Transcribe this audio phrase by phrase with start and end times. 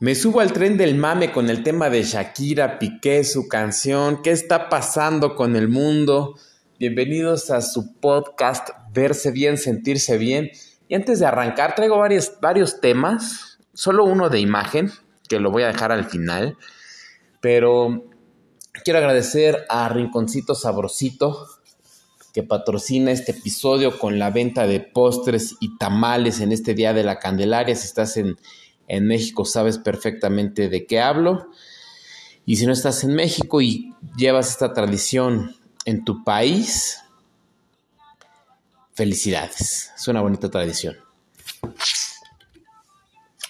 [0.00, 4.30] Me subo al tren del mame con el tema de Shakira, Piqué, su canción, qué
[4.30, 6.36] está pasando con el mundo.
[6.78, 10.52] Bienvenidos a su podcast Verse bien, sentirse bien.
[10.88, 14.90] Y antes de arrancar, traigo varios, varios temas, solo uno de imagen,
[15.28, 16.56] que lo voy a dejar al final.
[17.42, 18.06] Pero
[18.82, 21.46] quiero agradecer a Rinconcito Sabrosito,
[22.32, 27.04] que patrocina este episodio con la venta de postres y tamales en este Día de
[27.04, 27.76] la Candelaria.
[27.76, 28.38] Si estás en
[28.90, 31.48] en México sabes perfectamente de qué hablo.
[32.44, 35.54] Y si no estás en México y llevas esta tradición
[35.84, 36.98] en tu país,
[38.92, 39.92] felicidades.
[39.96, 40.96] Es una bonita tradición.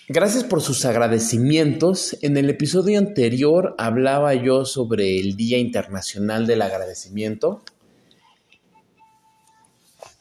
[0.08, 2.18] Gracias por sus agradecimientos.
[2.20, 7.62] En el episodio anterior hablaba yo sobre el Día Internacional del Agradecimiento.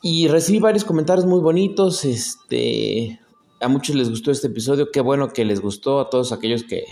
[0.02, 2.06] Y recibí varios comentarios muy bonitos.
[2.06, 3.20] Este,
[3.60, 6.86] a muchos les gustó este episodio, qué bueno que les gustó, a todos aquellos que,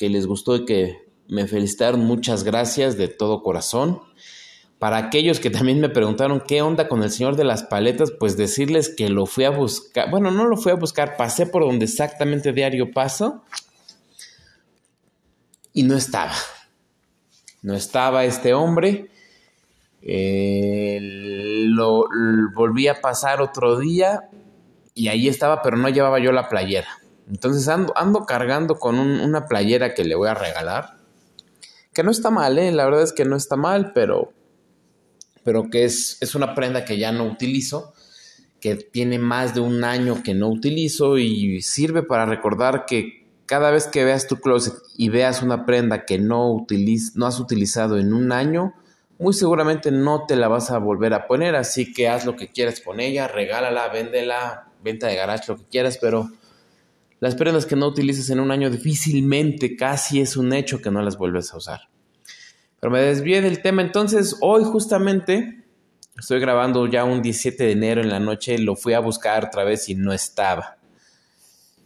[0.00, 4.00] les gustó y que me felicitaron, muchas gracias de todo corazón.
[4.78, 8.36] Para aquellos que también me preguntaron qué onda con el señor de las paletas, pues
[8.36, 11.86] decirles que lo fui a buscar, bueno, no lo fui a buscar, pasé por donde
[11.86, 13.42] exactamente diario paso
[15.72, 16.34] y no estaba.
[17.62, 19.08] No estaba este hombre.
[20.02, 22.04] Eh, lo
[22.54, 24.28] volví a pasar otro día
[24.94, 26.88] y ahí estaba, pero no llevaba yo la playera.
[27.28, 30.98] Entonces ando, ando cargando con una playera que le voy a regalar.
[31.92, 32.72] Que no está mal, ¿eh?
[32.72, 34.32] La verdad es que no está mal, pero,
[35.42, 37.94] pero que es, es una prenda que ya no utilizo,
[38.60, 43.70] que tiene más de un año que no utilizo y sirve para recordar que cada
[43.70, 46.66] vez que veas tu closet y veas una prenda que no,
[47.14, 48.74] no has utilizado en un año,
[49.24, 52.48] muy seguramente no te la vas a volver a poner, así que haz lo que
[52.48, 56.30] quieras con ella, regálala, véndela, venta de garage, lo que quieras, pero
[57.20, 61.00] las prendas que no utilices en un año difícilmente, casi es un hecho que no
[61.00, 61.88] las vuelves a usar.
[62.78, 65.64] Pero me desvié del tema, entonces hoy justamente
[66.18, 69.64] estoy grabando ya un 17 de enero en la noche, lo fui a buscar otra
[69.64, 70.76] vez y no estaba.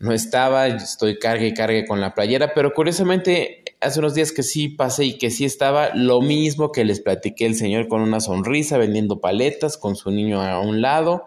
[0.00, 4.42] No estaba, estoy cargue y cargue con la playera, pero curiosamente hace unos días que
[4.42, 8.20] sí pasé y que sí estaba lo mismo que les platiqué el señor con una
[8.20, 11.26] sonrisa vendiendo paletas con su niño a un lado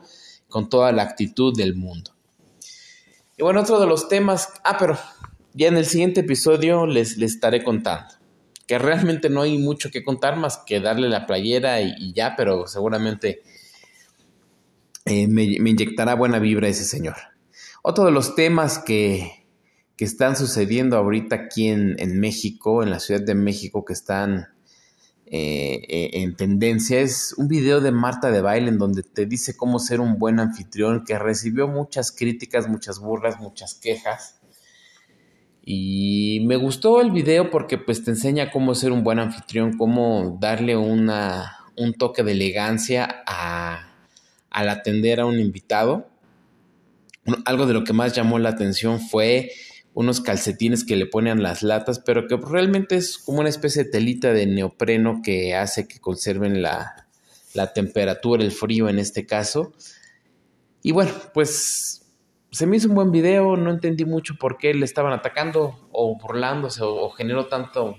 [0.50, 2.12] con toda la actitud del mundo.
[3.38, 5.00] Y bueno, otro de los temas, ah, pero
[5.54, 8.14] ya en el siguiente episodio les, les estaré contando,
[8.68, 12.68] que realmente no hay mucho que contar más que darle la playera y, ya, pero
[12.68, 13.42] seguramente
[15.06, 17.16] eh, me, inyectará buena vibra ese señor.
[17.82, 19.41] Otro de los temas que,
[20.02, 24.48] que están sucediendo ahorita aquí en, México, en la Ciudad de México, que están
[25.28, 29.56] eh, eh, en tendencia es un video de Marta de Baile en donde te dice
[29.56, 34.40] cómo ser un buen anfitrión, que recibió muchas críticas, muchas burlas, muchas quejas.
[35.62, 40.36] Y me gustó el video porque pues te enseña cómo ser un buen anfitrión, cómo
[40.42, 43.88] darle una, un toque de elegancia a,
[44.50, 46.10] al atender a un invitado.
[47.46, 49.52] Algo de lo que más llamó la atención fue
[49.94, 53.92] unos calcetines que le ponen las latas, pero que realmente es como una especie de
[53.92, 57.08] telita de neopreno que hace que conserven la,
[57.54, 59.74] la temperatura, el frío en este caso.
[60.82, 62.02] Y bueno, pues
[62.52, 66.18] se me hizo un buen video, no entendí mucho por qué le estaban atacando o
[66.18, 67.98] burlándose o, generó tanto,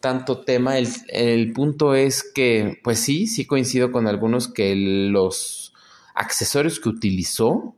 [0.00, 0.78] tanto tema.
[0.78, 5.72] El, el, punto es que, pues sí, sí coincido con algunos que los
[6.14, 7.74] accesorios que utilizó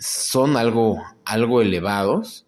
[0.00, 2.46] son algo, algo elevados,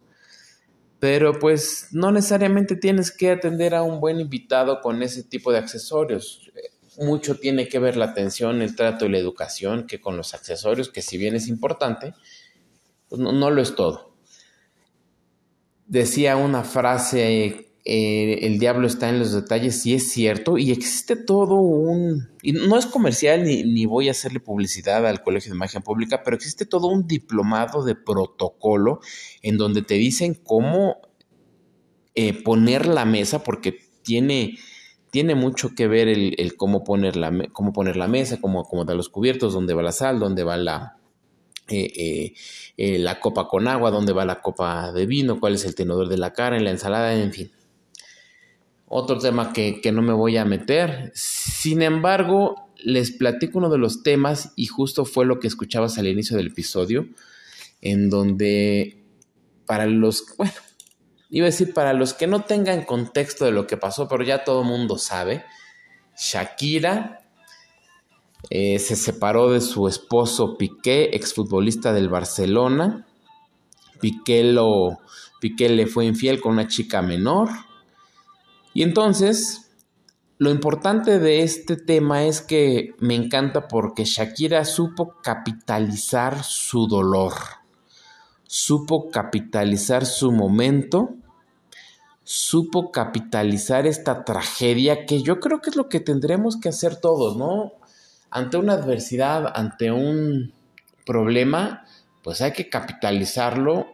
[0.98, 5.58] pero pues no necesariamente tienes que atender a un buen invitado con ese tipo de
[5.58, 6.50] accesorios.
[6.98, 10.88] Mucho tiene que ver la atención, el trato y la educación que con los accesorios,
[10.88, 12.14] que si bien es importante,
[13.08, 14.16] pues no, no lo es todo.
[15.86, 21.16] Decía una frase eh, el diablo está en los detalles, sí es cierto, y existe
[21.16, 25.58] todo un, y no es comercial ni, ni, voy a hacerle publicidad al Colegio de
[25.58, 29.00] Magia Pública, pero existe todo un diplomado de protocolo
[29.42, 30.98] en donde te dicen cómo
[32.14, 34.58] eh, poner la mesa, porque tiene,
[35.10, 39.08] tiene mucho que ver el, cómo, poner la, cómo poner la mesa, cómo acomodar los
[39.08, 40.98] cubiertos, dónde va la sal, dónde va la,
[41.68, 42.32] eh,
[42.76, 46.18] la copa con agua, dónde va la copa de vino, cuál es el tenedor de
[46.18, 47.50] la cara en la ensalada, en fin
[48.94, 51.10] otro tema que, no me voy a meter.
[51.14, 56.08] Sin embargo, les platico uno de los temas y justo fue lo que escuchabas al
[56.08, 57.08] inicio del episodio,
[57.80, 59.02] en donde
[59.64, 60.52] para los, bueno,
[61.30, 64.44] iba a decir para los que no tengan contexto de lo que pasó, pero ya
[64.44, 65.42] todo el mundo sabe,
[66.18, 67.22] Shakira
[68.50, 73.06] eh, se separó de su esposo Piqué, exfutbolista del Barcelona,
[74.02, 74.98] Piqué, lo,
[75.40, 77.48] Piqué le fue infiel con una chica menor.
[78.74, 79.70] Y entonces,
[80.38, 87.34] lo importante de este tema es que me encanta porque Shakira supo capitalizar su dolor,
[88.46, 91.10] supo capitalizar su momento,
[92.24, 97.36] supo capitalizar esta tragedia que yo creo que es lo que tendremos que hacer todos,
[97.36, 97.72] ¿no?
[98.30, 100.52] Ante una adversidad, ante un
[101.04, 101.84] problema,
[102.22, 103.86] pues hay que capitalizarlo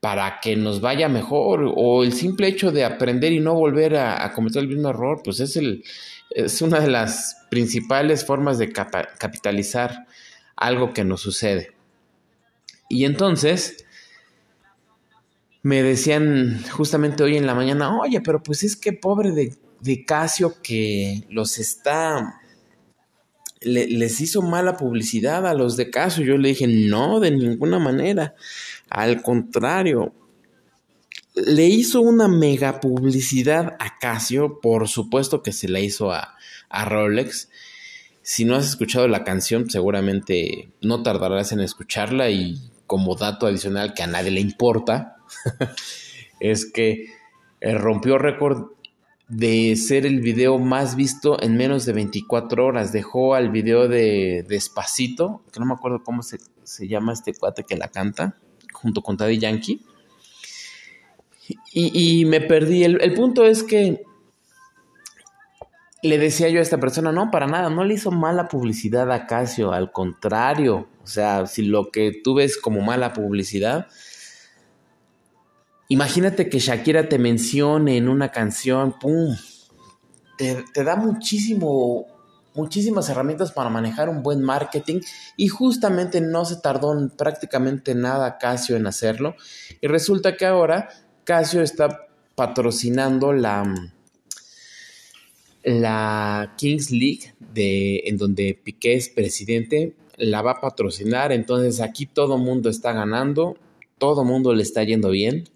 [0.00, 4.32] para que nos vaya mejor o el simple hecho de aprender y no volver a,
[4.32, 5.84] cometer el mismo error, pues es, el,
[6.30, 10.06] es una de las principales formas de capitalizar
[10.56, 11.72] algo que nos sucede.
[12.88, 13.84] Y entonces
[15.62, 20.04] me decían justamente hoy en la mañana, oye, pero pues es que pobre de, de
[20.04, 22.40] Casio que los está
[23.60, 26.24] les hizo mala publicidad a los de Casio.
[26.24, 28.34] Yo le dije, no, de ninguna manera.
[28.88, 30.12] Al contrario,
[31.34, 36.36] le hizo una mega publicidad a Casio, por supuesto que se la hizo a,
[36.68, 37.48] a Rolex.
[38.22, 43.94] Si no has escuchado la canción, seguramente no tardarás en escucharla y como dato adicional
[43.94, 45.16] que a nadie le importa,
[46.40, 47.06] es que
[47.60, 48.72] eh, rompió récord
[49.28, 52.92] de ser el video más visto en menos de 24 horas.
[52.92, 56.38] Dejó al video de Despacito, que no me acuerdo cómo se,
[56.88, 58.36] llama este cuate que la canta,
[58.72, 59.84] junto con Taddy Yankee.
[61.72, 62.84] Y, me perdí.
[62.84, 64.02] El, el, punto es que
[66.02, 69.26] le decía yo a esta persona, no, para nada, no le hizo mala publicidad a
[69.26, 70.88] Casio, al contrario.
[71.02, 73.86] O sea, si lo que tú ves como mala publicidad,
[75.90, 79.34] Imagínate que Shakira te mencione en una canción, ¡pum!
[80.36, 82.06] Te, da muchísimo,
[82.54, 85.00] muchísimas herramientas para manejar un buen marketing
[85.38, 89.34] y justamente no se tardó prácticamente nada Casio en hacerlo.
[89.80, 90.90] Y resulta que ahora
[91.24, 93.74] Casio está patrocinando la,
[95.64, 101.32] la Kings League de, en donde Piqué es presidente, la va a patrocinar.
[101.32, 103.56] Entonces aquí todo mundo está ganando,
[103.96, 105.48] todo mundo le está yendo bien.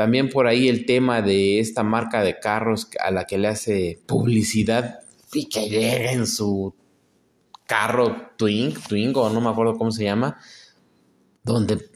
[0.00, 4.00] También por ahí el tema de esta marca de carros a la que le hace
[4.06, 5.00] publicidad
[5.34, 6.74] y que llega en su
[7.66, 10.38] carro Twing, Twingo, no me acuerdo cómo se llama,
[11.42, 11.90] donde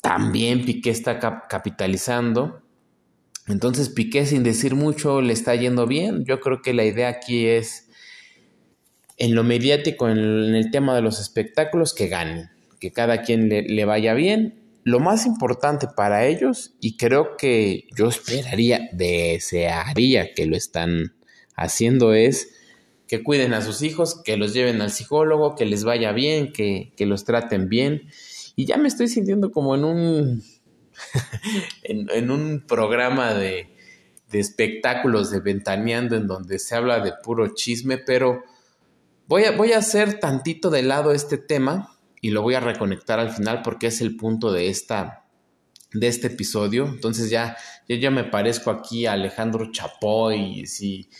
[0.00, 2.60] también Piqué está capitalizando.
[3.46, 6.24] Entonces Piqué sin decir mucho le está yendo bien.
[6.24, 7.88] Yo creo que la idea aquí es
[9.16, 13.84] en lo mediático, en el, tema de los espectáculos, que ganen, que cada quien le
[13.84, 20.56] vaya bien lo más importante para ellos, y creo que yo esperaría, desearía que lo
[20.56, 21.14] están
[21.54, 22.54] haciendo, es
[23.06, 26.92] que cuiden a sus hijos, que los lleven al psicólogo, que les vaya bien, que,
[26.98, 28.08] los traten bien.
[28.56, 30.42] Y ya me estoy sintiendo como en un,
[31.82, 33.68] en, un programa de,
[34.30, 38.42] de espectáculos de Ventaneando en donde se habla de puro chisme, pero
[39.28, 41.91] voy a, voy a hacer tantito de lado este tema
[42.22, 45.26] y lo voy a reconectar al final porque es el punto de esta
[45.92, 46.86] de este episodio.
[46.86, 47.56] Entonces ya,
[47.88, 50.66] yo ya me parezco aquí a Alejandro Chapoy.
[50.66, 51.10] Si,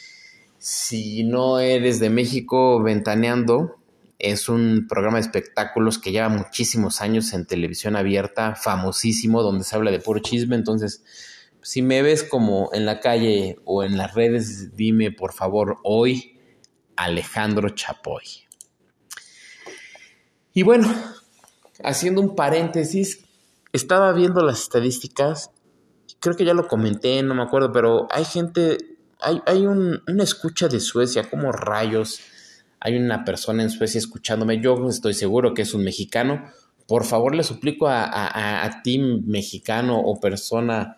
[0.57, 3.83] si no eres de México, Ventaneando
[4.19, 9.75] es un programa de espectáculos que lleva muchísimos años en televisión abierta, famosísimo, donde se
[9.75, 10.55] habla de puro chisme.
[10.55, 11.05] Entonces,
[11.61, 16.39] si me ves como en la calle o en las redes, dime por favor hoy
[16.95, 18.23] Alejandro Chapoy.
[20.55, 20.89] Y bueno,
[21.85, 23.25] haciendo un paréntesis,
[23.73, 25.51] estaba viendo las estadísticas,
[26.21, 28.79] creo que ya lo comenté, no me acuerdo, pero hay gente,
[29.21, 32.21] hay, hay un, una escucha de Suecia, como rayos,
[32.81, 36.45] hay una persona en Suecia escuchándome, yo estoy seguro que es un mexicano,
[36.87, 40.97] por favor le suplico a, a, a ti mexicano o persona,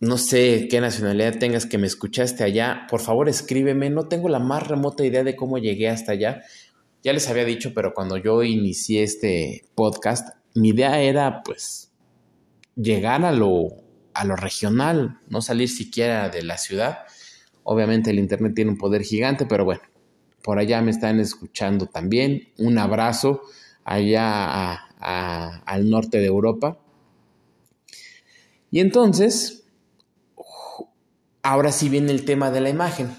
[0.00, 4.38] no sé qué nacionalidad tengas que me escuchaste allá, por favor escríbeme, no tengo la
[4.38, 6.42] más remota idea de cómo llegué hasta allá,
[7.06, 11.92] ya les había dicho, pero cuando yo inicié este podcast, mi idea era pues
[12.74, 13.68] llegar a lo,
[14.12, 17.04] a lo regional, no salir siquiera de la ciudad.
[17.62, 19.82] Obviamente el Internet tiene un poder gigante, pero bueno,
[20.42, 22.48] por allá me están escuchando también.
[22.58, 23.40] Un abrazo
[23.84, 26.80] allá al norte de Europa.
[28.72, 29.62] Y entonces,
[31.40, 33.16] ahora sí viene el tema de la imagen.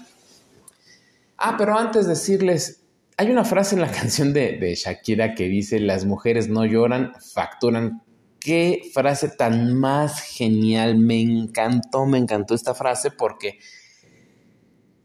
[1.38, 2.78] Ah, pero antes de decirles
[3.18, 8.02] hay una frase en la canción de, Shakira que dice, las mujeres no lloran, facturan.
[8.40, 10.96] Qué frase tan más genial.
[10.96, 13.58] Me encantó, me encantó esta frase porque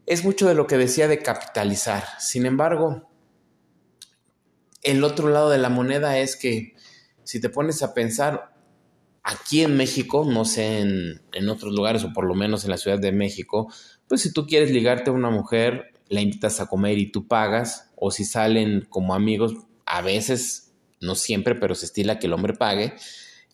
[0.06, 2.04] es mucho de lo que decía de capitalizar.
[2.20, 3.10] Sin embargo,
[4.84, 6.74] el otro lado de la moneda es que
[7.24, 8.54] si te pones a pensar,
[9.24, 12.76] aquí en México, no sé en, en, otros lugares o por lo menos en la
[12.76, 13.72] Ciudad de México,
[14.06, 17.90] pues si tú quieres ligarte a una mujer, la invitas a comer y tú pagas,
[17.96, 19.54] o si salen como amigos,
[19.86, 22.94] a veces, no siempre, pero se estila que el hombre pague.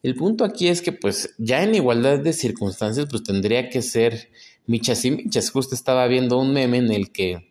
[0.02, 4.30] El punto aquí es que pues ya en igualdad de circunstancias pues tendría que ser
[4.66, 5.50] michas y michas.
[5.50, 7.50] Justo estaba viendo un meme en el que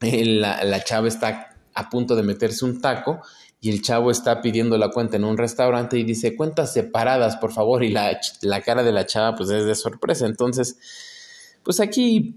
[0.00, 3.20] la, la chava está a punto de meterse un taco
[3.60, 7.52] y el chavo está pidiendo la cuenta en un restaurante y dice cuentas separadas, por
[7.52, 10.24] favor, y la, la, cara de la chava pues es de sorpresa.
[10.26, 10.78] Entonces,
[11.62, 12.36] pues aquí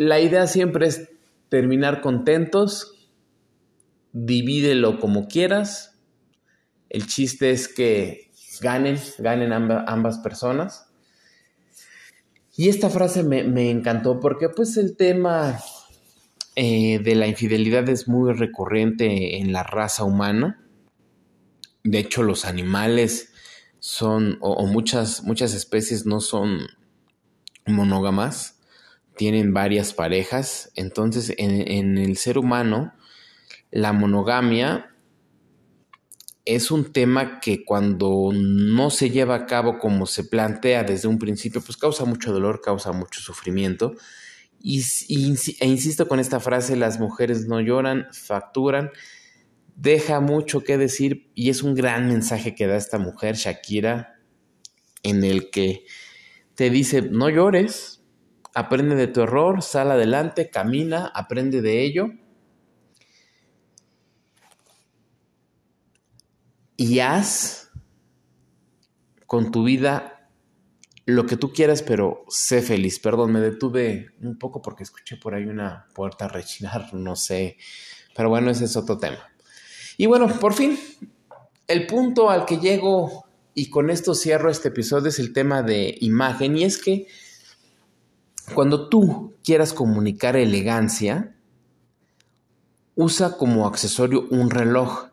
[0.00, 1.10] la idea siempre es
[1.50, 3.10] terminar contentos,
[4.14, 6.00] divídelo como quieras.
[6.88, 8.30] El chiste es que
[8.62, 10.86] ganen, ganen ambas personas.
[12.56, 15.60] Y esta frase me, encantó porque pues el tema
[16.56, 20.64] eh, de la infidelidad es muy recurrente en la raza humana.
[21.84, 23.34] De hecho, los animales
[23.80, 26.68] son, o, muchas, muchas especies no son
[27.66, 28.59] monógamas,
[29.20, 30.72] tienen varias parejas.
[30.76, 32.94] Entonces, en, el ser humano,
[33.70, 34.96] la monogamia
[36.46, 41.18] es un tema que cuando no se lleva a cabo como se plantea desde un
[41.18, 43.94] principio, pues causa mucho dolor, causa mucho sufrimiento.
[44.58, 48.90] Y, e insisto con esta frase, las mujeres no lloran, facturan.
[49.76, 54.18] Deja mucho que decir y es un gran mensaje que da esta mujer, Shakira,
[55.02, 55.84] en el que
[56.54, 57.99] te dice, no llores,
[58.54, 62.10] aprende de tu error, sal adelante, camina, aprende de ello.
[66.76, 67.70] Y haz
[69.26, 70.28] con tu vida
[71.06, 72.98] lo que tú quieras, pero sé feliz.
[72.98, 77.56] Perdón, me detuve un poco porque escuché por ahí una puerta rechinar, no sé.
[78.14, 79.30] Pero bueno, ese es otro tema.
[79.96, 80.78] Y bueno, por fin,
[81.66, 85.96] el punto al que llego y con esto cierro este episodio es el tema de
[86.00, 86.56] imagen.
[86.56, 87.06] Y es que
[88.54, 91.36] cuando tú quieras comunicar elegancia,
[92.94, 95.10] usa como accesorio un reloj.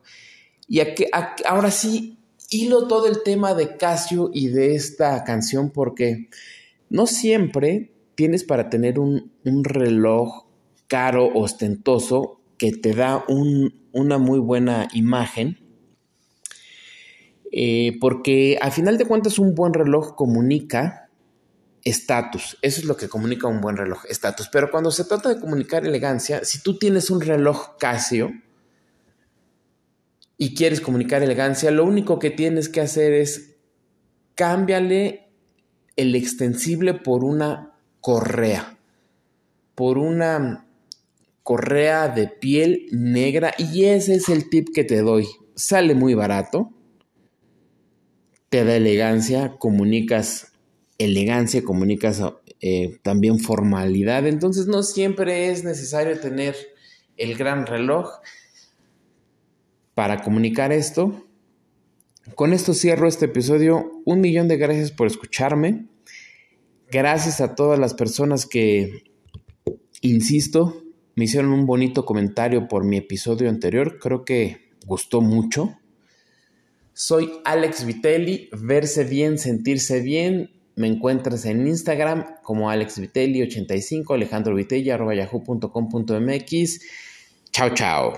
[0.68, 0.82] Y
[1.46, 6.30] ahora sí, hilo todo el tema de Casio y de esta canción porque
[6.90, 9.32] no siempre tienes para tener un,
[9.64, 10.46] reloj
[10.88, 15.60] caro, ostentoso, que te da una muy buena imagen.
[17.52, 21.07] Eh, porque a final de cuentas un buen reloj comunica
[21.88, 22.58] estatus.
[22.62, 24.50] Eso es lo que comunica un buen reloj, estatus.
[24.50, 28.32] Pero cuando se trata de comunicar elegancia, si tú tienes un reloj Casio,
[30.38, 33.56] y quieres comunicar elegancia, lo único que tienes que hacer es
[34.36, 35.30] cámbiale
[35.96, 38.78] el extensible por una correa,
[39.74, 40.68] por una
[41.42, 45.28] correa de piel negra y ese es el tip que te doy.
[45.56, 46.72] Sale muy barato,
[48.50, 50.54] te da elegancia, comunicas
[50.98, 52.22] elegancia, comunicas
[52.62, 56.56] eh, también formalidad, entonces no siempre es necesario tener
[57.18, 58.10] el gran reloj
[59.94, 61.28] para comunicar esto.
[62.36, 64.02] Con esto cierro este episodio.
[64.06, 65.88] Un millón de gracias por escucharme.
[66.92, 69.04] Gracias a todas las personas que,
[70.02, 70.84] insisto,
[71.16, 73.98] me hicieron un bonito comentario por mi episodio anterior.
[74.00, 75.80] Creo que gustó mucho.
[76.94, 78.50] Soy Alex Vitelli.
[78.52, 80.52] Verse bien, sentirse bien.
[80.78, 86.80] Me encuentras en Instagram como alexvitelli85, alejandrovitelli, arroba yahoo.com.mx.
[87.52, 88.14] Chao, chao.